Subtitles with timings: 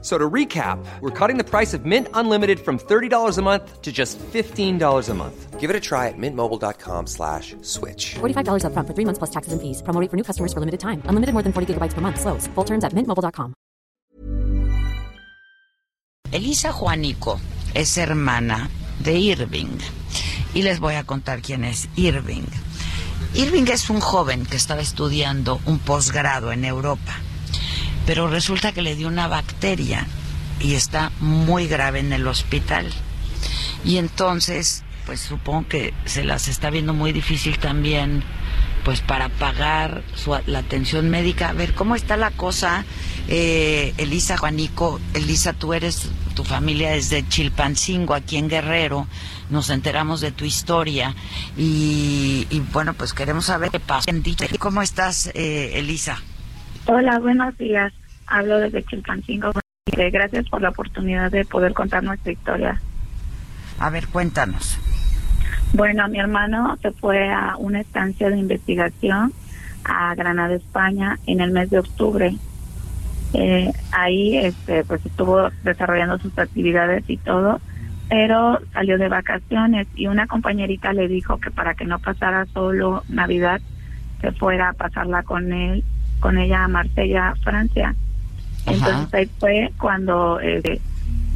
[0.00, 3.90] So to recap, we're cutting the price of Mint Unlimited from $30 a month to
[3.90, 5.58] just $15 a month.
[5.58, 8.14] Give it a try at mintmobile.com slash switch.
[8.20, 9.82] $45 upfront for three months plus taxes and fees.
[9.82, 11.02] Promo rate for new customers for limited time.
[11.10, 12.20] Unlimited more than 40 gigabytes per month.
[12.20, 12.46] Slows.
[12.54, 13.54] Full terms at mintmobile.com.
[16.30, 17.40] Elisa Juanico
[17.74, 18.68] es hermana
[19.02, 19.78] de Irving.
[20.54, 22.46] Y les voy a contar quién es Irving.
[23.34, 27.16] Irving es un joven que estaba estudiando un posgrado en Europa.
[28.08, 30.06] Pero resulta que le dio una bacteria
[30.60, 32.86] y está muy grave en el hospital.
[33.84, 38.24] Y entonces, pues supongo que se las está viendo muy difícil también,
[38.82, 41.50] pues para pagar su, la atención médica.
[41.50, 42.86] A ver, ¿cómo está la cosa,
[43.28, 45.00] eh, Elisa Juanico?
[45.12, 49.06] Elisa, tú eres, tu familia es de Chilpancingo, aquí en Guerrero.
[49.50, 51.14] Nos enteramos de tu historia
[51.58, 54.10] y, bueno, pues queremos saber qué pasa.
[54.58, 56.22] ¿Cómo estás, eh, Elisa?
[56.86, 57.92] Hola, buenos días.
[58.28, 59.50] Hablo desde Chilpancingo.
[59.86, 62.80] Gracias por la oportunidad de poder contar nuestra historia.
[63.78, 64.78] A ver, cuéntanos.
[65.72, 69.32] Bueno, mi hermano se fue a una estancia de investigación
[69.84, 72.36] a Granada, España, en el mes de octubre.
[73.34, 77.60] Eh, ahí este, pues estuvo desarrollando sus actividades y todo,
[78.08, 83.04] pero salió de vacaciones y una compañerita le dijo que para que no pasara solo
[83.08, 83.60] Navidad,
[84.20, 85.84] se fuera a pasarla con él
[86.20, 87.94] con ella a Marsella, Francia.
[88.70, 90.80] Entonces ahí fue cuando eh,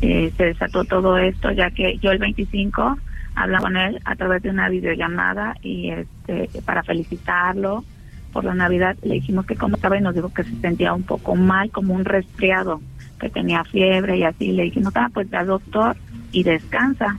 [0.00, 2.98] eh, se desató todo esto, ya que yo el 25
[3.34, 7.84] hablaba con él a través de una videollamada y este para felicitarlo
[8.32, 11.02] por la Navidad le dijimos que cómo estaba y nos dijo que se sentía un
[11.02, 12.80] poco mal, como un resfriado,
[13.20, 14.52] que tenía fiebre y así.
[14.52, 15.96] Le dijimos, ah, pues al doctor
[16.30, 17.18] y descansa.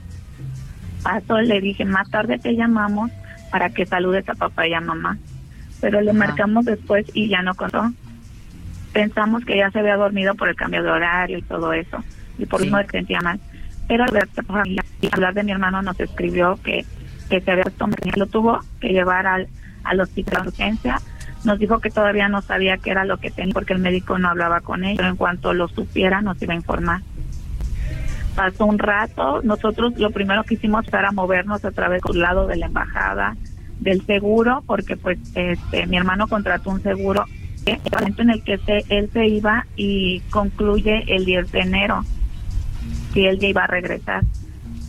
[1.02, 3.10] Pasó, le dije, más tarde te llamamos
[3.50, 5.18] para que saludes a papá y a mamá
[5.84, 7.92] pero le marcamos después y ya no contó.
[8.94, 11.98] Pensamos que ya se había dormido por el cambio de horario y todo eso,
[12.38, 12.86] y por eso sí.
[12.92, 13.40] sentía mal.
[13.88, 16.86] Pero al hablar de mi hermano nos escribió que,
[17.28, 19.48] que se había puesto lo tuvo que llevar al,
[19.82, 21.00] al hospital de urgencia.
[21.44, 24.28] Nos dijo que todavía no sabía qué era lo que tenía porque el médico no
[24.28, 27.00] hablaba con él, pero en cuanto lo supiera nos iba a informar.
[28.36, 32.56] Pasó un rato, nosotros lo primero que hicimos era movernos a través del lado de
[32.56, 33.36] la embajada,
[33.80, 37.24] del seguro porque pues este mi hermano contrató un seguro
[37.66, 42.04] el momento en el que se, él se iba y concluye el 10 de enero
[43.12, 44.22] si él ya iba a regresar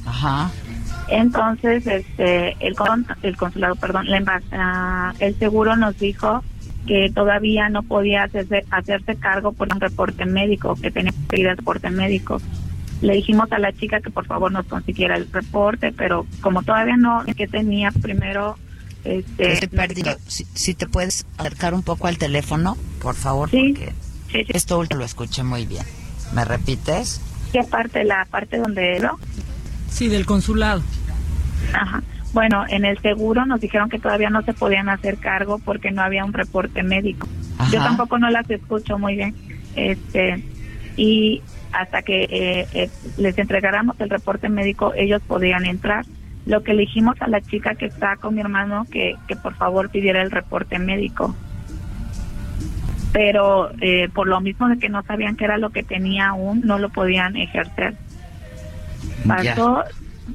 [0.05, 0.51] Ajá.
[1.09, 2.75] entonces este el
[3.21, 6.43] el consulado perdón la uh, el seguro nos dijo
[6.85, 11.47] que todavía no podía hacerse hacerse cargo por un reporte médico que tenía que ir
[11.47, 12.41] al reporte médico
[13.01, 16.97] le dijimos a la chica que por favor nos consiguiera el reporte pero como todavía
[16.97, 18.57] no que tenía primero
[19.05, 19.69] este,
[20.27, 23.93] si, si, te puedes acercar un poco al teléfono, por favor, sí, porque
[24.31, 24.45] sí, sí.
[24.49, 25.85] esto último lo escuché muy bien.
[26.33, 27.21] ¿Me repites?
[27.51, 28.03] ¿Qué parte?
[28.03, 29.19] ¿La parte donde lo?
[29.89, 30.81] Sí, del consulado.
[31.73, 32.01] Ajá.
[32.33, 36.01] Bueno, en el seguro nos dijeron que todavía no se podían hacer cargo porque no
[36.01, 37.27] había un reporte médico.
[37.57, 37.71] Ajá.
[37.71, 39.35] Yo tampoco no las escucho muy bien.
[39.75, 40.43] Este
[40.97, 41.41] y
[41.71, 46.05] hasta que eh, eh, les entregáramos el reporte médico, ellos podían entrar
[46.45, 49.55] lo que le dijimos a la chica que está con mi hermano que, que por
[49.55, 51.35] favor pidiera el reporte médico.
[53.11, 56.61] Pero eh, por lo mismo de que no sabían qué era lo que tenía aún,
[56.65, 57.95] no lo podían ejercer.
[59.25, 59.83] Pasó,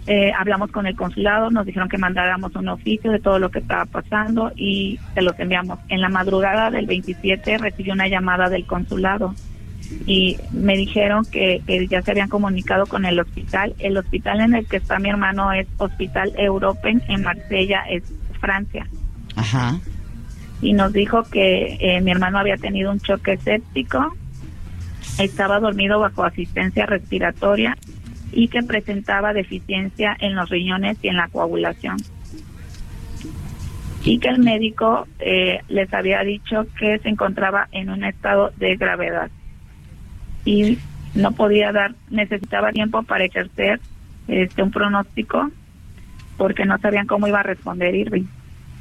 [0.07, 3.59] eh, hablamos con el consulado, nos dijeron que mandáramos un oficio de todo lo que
[3.61, 5.79] estaba pasando y se los enviamos.
[5.89, 9.35] En la madrugada del 27 recibió una llamada del consulado
[10.07, 13.75] y me dijeron que, que, ya se habían comunicado con el hospital.
[13.79, 18.05] El hospital en el que está mi hermano es Hospital Europen en Marsella, es
[18.41, 18.87] Francia.
[19.37, 19.79] Ajá.
[20.63, 24.15] Y nos dijo que eh, mi hermano había tenido un choque séptico,
[25.19, 27.77] estaba dormido bajo asistencia respiratoria
[28.33, 31.97] y que presentaba deficiencia en los riñones y en la coagulación.
[34.05, 38.77] Y que el médico eh, les había dicho que se encontraba en un estado de
[38.77, 39.31] gravedad
[40.45, 40.79] y
[41.15, 43.81] no podía dar, necesitaba tiempo para ejercer
[44.29, 45.51] este un pronóstico
[46.37, 48.25] porque no sabían cómo iba a responder Irving.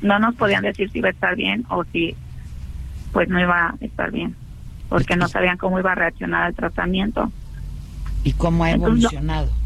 [0.01, 2.15] No nos podían decir si iba a estar bien o si
[3.11, 4.35] pues no iba a estar bien,
[4.88, 7.31] porque no sabían cómo iba a reaccionar al tratamiento.
[8.23, 9.47] ¿Y cómo ha evolucionado?
[9.47, 9.59] Entonces,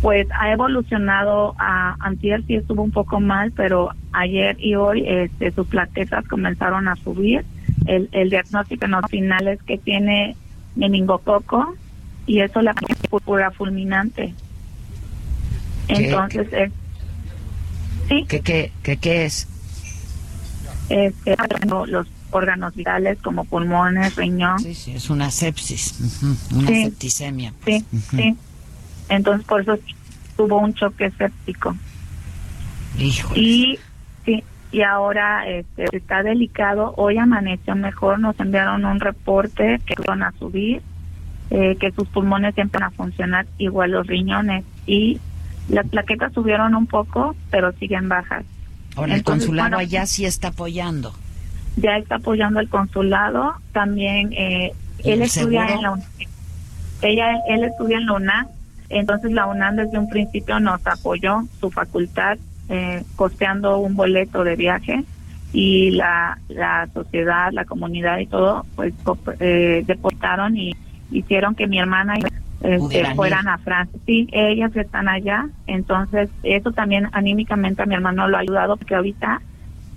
[0.00, 5.52] pues ha evolucionado a antier sí estuvo un poco mal, pero ayer y hoy este,
[5.52, 7.44] sus plaquetas comenzaron a subir
[7.86, 10.36] el, el diagnóstico no final es que tiene
[10.76, 11.74] meningococo
[12.26, 12.74] y eso la
[13.10, 14.34] púrpura fulminante.
[15.88, 15.94] ¿Qué?
[16.10, 16.72] Entonces, es,
[18.08, 19.48] sí, ¿Qué, qué, qué, qué es?
[20.88, 21.36] este,
[21.86, 25.94] los órganos vitales como pulmones, riñón, Sí, sí, es una sepsis,
[26.54, 26.82] una Sí.
[26.84, 27.52] septicemia.
[27.64, 28.16] sí, Ujú.
[28.16, 28.36] sí.
[29.08, 29.78] Entonces, por eso
[30.36, 31.76] tuvo un choque séptico.
[32.98, 33.40] Híjole.
[33.40, 33.78] Y sí,
[34.72, 36.94] y ahora este, está delicado.
[36.96, 38.18] Hoy amaneció mejor.
[38.18, 40.80] Nos enviaron un reporte que van a subir,
[41.50, 44.64] eh, que sus pulmones empiezan a funcionar igual los riñones.
[44.86, 45.20] Y
[45.68, 48.44] las plaquetas subieron un poco, pero siguen bajas.
[48.96, 51.12] Ahora, el consulado bueno, allá sí está apoyando.
[51.76, 53.54] Ya está apoyando el consulado.
[53.72, 54.72] También eh,
[55.04, 55.76] ¿Y él estudia seguro?
[55.76, 56.06] en la UNAM.
[57.02, 58.46] Ella, él estudia en la UNAM.
[58.88, 64.56] Entonces la UNAM desde un principio nos apoyó su facultad eh, costeando un boleto de
[64.56, 65.04] viaje
[65.52, 68.94] y la, la sociedad, la comunidad y todo, pues
[69.40, 70.74] eh, deportaron y
[71.10, 72.22] hicieron que mi hermana y
[72.62, 73.48] este, fueran ir.
[73.48, 73.98] a Francia.
[74.06, 78.94] Sí, ellas están allá, entonces eso también anímicamente a mi hermano lo ha ayudado porque
[78.94, 79.42] ahorita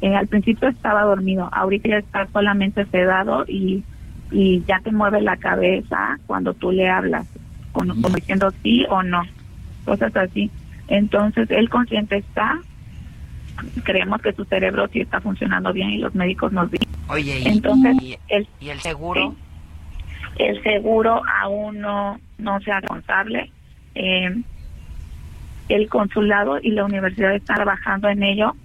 [0.02, 3.84] eh, al principio estaba dormido, ahorita ya está solamente sedado y,
[4.32, 7.28] y ya te mueve la cabeza cuando tú le hablas,
[7.72, 9.24] con, como diciendo sí o no,
[9.86, 10.52] cosas así.
[10.88, 12.60] Entonces, él consciente está,
[13.84, 16.88] creemos que su cerebro sí está funcionando bien y los médicos nos dicen.
[17.10, 19.36] Oye, y, Entonces, y- el, y el seguro?
[20.38, 23.52] el seguro aún no, no sea responsable.
[23.96, 24.36] Eh,
[25.70, 28.56] el consulado y la universidad están trabajando en ello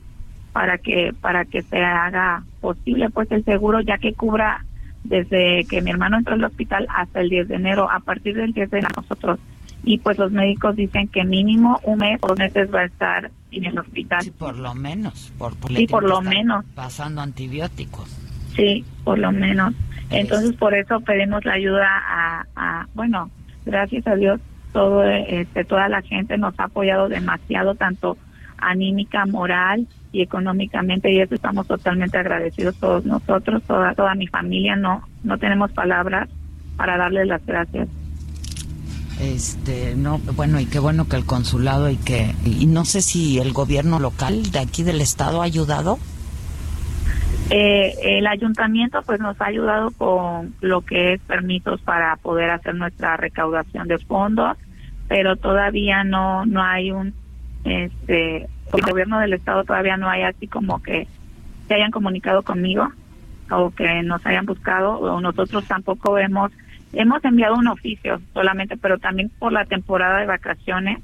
[0.52, 4.64] para que para que se haga posible pues el seguro ya que cubra
[5.05, 8.52] desde que mi hermano entró al hospital hasta el 10 de enero a partir del
[8.52, 9.38] 10 de enero nosotros
[9.82, 13.31] y pues los médicos dicen que mínimo un mes o dos meses va a estar
[13.50, 15.32] en el hospital Sí, por lo menos.
[15.38, 16.65] Por, por Sí, por lo menos.
[16.75, 18.09] Pasando antibióticos.
[18.56, 19.75] Sí, por lo menos.
[20.11, 23.31] Entonces, por eso pedimos la ayuda a, a- bueno,
[23.65, 24.41] gracias a Dios,
[24.73, 28.19] todo, este, toda la gente nos ha apoyado demasiado, tanto
[28.59, 34.76] anímica, moral y económicamente, y eso estamos totalmente agradecidos todos nosotros, toda, toda mi familia,
[34.76, 36.29] no, no tenemos palabras
[36.76, 37.88] para darles las gracias.
[39.20, 43.38] Este, no, bueno, y qué bueno que el consulado y que, y no sé si
[43.38, 45.99] el gobierno local de aquí del estado ha ayudado.
[47.50, 52.75] Eh, el ayuntamiento pues nos ha ayudado con lo que es permisos para poder hacer
[52.76, 54.56] nuestra recaudación de fondos,
[55.08, 57.12] pero todavía no no hay un
[57.64, 61.08] este el gobierno del estado todavía no hay así como que
[61.66, 62.88] se hayan comunicado conmigo
[63.50, 66.52] o que nos hayan buscado o nosotros tampoco hemos
[66.92, 70.98] hemos enviado un oficio solamente, pero también por la temporada de vacaciones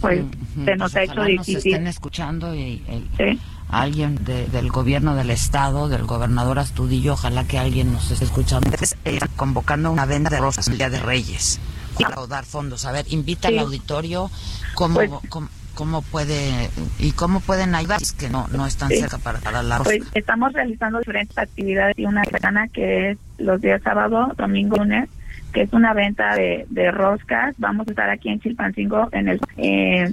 [0.00, 0.22] pues
[0.64, 1.72] se nos ha hecho ojalá nos difícil.
[1.72, 3.40] estén escuchando y, y- Sí.
[3.70, 8.66] alguien de- del gobierno del estado, del gobernador Astudillo, ojalá que alguien nos esté escuchando.
[8.66, 11.58] Entonces, eh, están convocando una venta de rosas el Día de Reyes
[11.98, 12.84] para dar fondos.
[12.84, 13.54] A ver, invita Sí.
[13.56, 14.30] al auditorio
[14.74, 15.48] cómo, Pues- cómo,
[15.78, 18.96] cómo puede y cómo pueden ayudar, es que no, no están Sí.
[18.96, 19.78] cerca para dar la.
[19.78, 25.08] Pues estamos realizando diferentes actividades y una semana que es los días sábado, domingo, lunes,
[25.52, 27.54] que es una venta de, de roscas.
[27.58, 30.12] Vamos a estar aquí en Chilpancingo en el eh,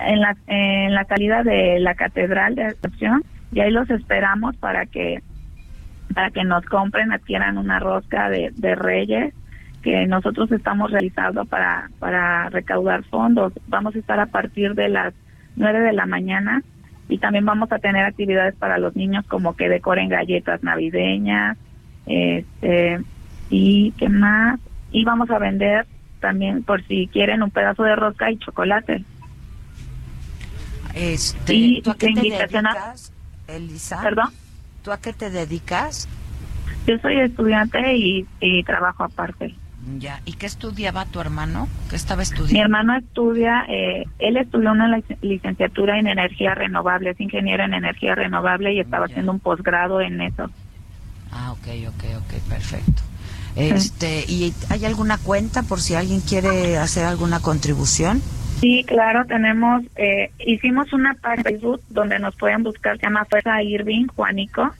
[0.00, 3.22] en la en la salida de la Catedral de Asunción
[3.52, 5.20] y ahí los esperamos para que
[6.14, 9.34] para que nos compren, adquieran una rosca de, de Reyes
[9.84, 13.52] que nosotros estamos realizando para para recaudar fondos.
[13.68, 15.14] Vamos a estar a partir de las
[15.56, 16.62] 9 de la mañana
[17.08, 21.58] y también vamos a tener actividades para los niños como que decoren galletas navideñas
[22.06, 23.00] este
[23.50, 24.58] y qué más
[24.90, 25.86] y vamos a vender
[26.20, 29.04] también por si quieren un pedazo de rosca y chocolate
[30.94, 33.12] Este, y ¿Tú a qué te dedicas,
[33.48, 34.00] Elisa?
[34.02, 34.30] perdón
[34.82, 36.08] ¿Tú a qué te dedicas?
[36.86, 39.54] yo soy estudiante y, y trabajo aparte
[39.98, 40.20] Ya.
[40.24, 41.68] ¿Y qué estudiaba tu hermano?
[41.90, 42.62] ¿Qué estaba mi estudiando?
[42.62, 48.14] hermano estudia eh, él estudió una lic- licenciatura en energía renovable es ingeniero en energía
[48.14, 49.12] renovable y estaba Ya.
[49.12, 50.50] haciendo un posgrado en eso
[51.32, 53.02] Ah, ok, ok, ok, perfecto.
[53.56, 58.20] Este, ¿y hay alguna cuenta por si alguien quiere hacer alguna contribución?
[58.60, 63.62] Sí, claro, tenemos, eh, hicimos una página Facebook donde nos pueden buscar, se llama Fuerza
[63.62, 64.72] Irving Juanico.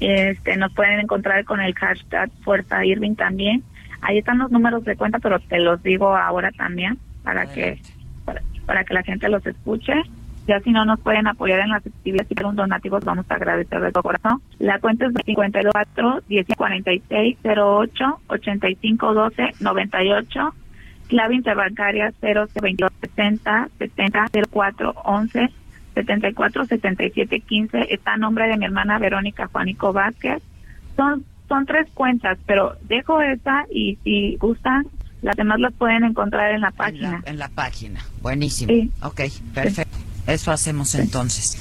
[0.00, 3.62] Este, nos pueden encontrar con el hashtag Fuerza Irving también.
[4.02, 7.80] Ahí están los números de cuenta, pero te los digo ahora también para que
[8.24, 9.94] para, para que la gente los escuche.
[10.46, 13.80] Ya si no nos pueden apoyar en las actividades y un donativos, vamos a agradecer
[13.80, 14.42] de todo corazón.
[14.58, 20.54] La cuenta es 54 1046 08 85 12 98
[21.08, 25.50] clave interbancaria 022 60 70 04 11
[25.94, 30.42] 74 77 15 está a nombre de mi hermana Verónica Juanico Vázquez.
[30.96, 34.86] Son son tres cuentas, pero dejo esa y si gustan,
[35.20, 37.22] las demás las pueden encontrar en la página.
[37.26, 38.00] En la, página.
[38.22, 38.72] Buenísimo.
[38.72, 38.90] Sí.
[39.02, 39.20] Ok,
[39.52, 39.98] perfecto.
[40.26, 41.58] Eso hacemos entonces.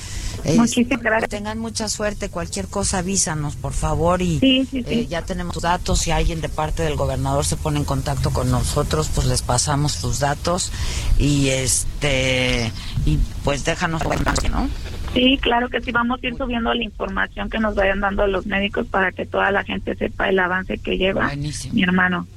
[0.55, 1.29] Muchísimas gracias.
[1.29, 2.29] Tengan mucha suerte.
[2.29, 4.21] Cualquier cosa avísanos, por favor.
[4.21, 4.93] Y Sí, sí, sí.
[4.93, 5.99] eh, ya tenemos tus datos.
[5.99, 9.99] Si alguien de parte del gobernador se pone en contacto con nosotros, pues les pasamos
[9.99, 10.71] tus datos.
[11.17, 12.71] Y este.
[13.05, 14.69] Y pues déjanos, ¿no?
[15.13, 18.45] Sí, claro que sí, vamos a ir subiendo la información que nos vayan dando los
[18.45, 21.73] médicos para que toda la gente sepa el avance que lleva Buenísimo.
[21.73, 22.27] mi hermano.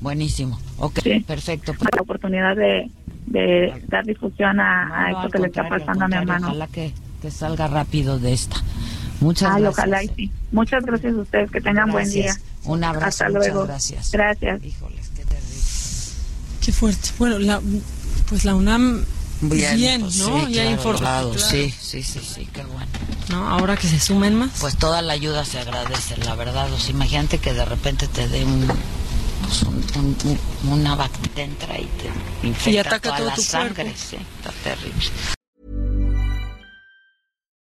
[0.00, 0.58] Buenísimo.
[0.78, 1.20] Ok, Sí.
[1.26, 1.74] perfecto.
[1.94, 2.88] La oportunidad de,
[3.26, 6.46] de dar difusión a, esto que le está pasando a mi hermano.
[6.48, 8.56] Ojalá que, que salga rápido de esta.
[9.20, 9.78] Muchas Ay, gracias.
[9.78, 10.30] ojalá y sí.
[10.52, 12.34] Muchas gracias a ustedes, que tengan buen día.
[12.64, 13.06] Un abrazo.
[13.24, 13.66] Hasta muchas luego.
[13.66, 14.10] gracias.
[14.12, 14.64] Gracias.
[14.64, 15.54] Híjoles, qué terrible.
[16.64, 17.08] Qué fuerte.
[17.18, 17.60] Bueno, la,
[18.28, 19.04] pues la UNAM
[19.40, 20.26] bien, pues ¿no?
[20.46, 21.30] sí, ya claro, informado.
[21.30, 21.50] claro, claro.
[21.50, 22.86] Sí, sí, sí, sí, qué bueno.
[23.30, 23.48] ¿No?
[23.48, 24.50] Ahora que se sumen más.
[24.60, 26.68] Pues toda la ayuda se agradece, la verdad.
[26.78, 28.66] Sea, imagínate que de repente te dé un,
[29.42, 30.16] pues un, un-
[30.64, 31.84] un- una bacteria entra y
[32.40, 33.94] te infecta Y ataca toda todo la tu sangre.
[33.96, 35.04] Sí, está terrible.